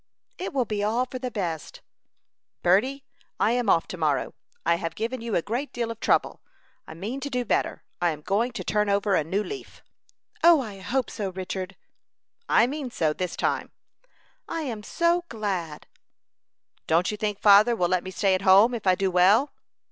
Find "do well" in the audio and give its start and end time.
18.95-19.53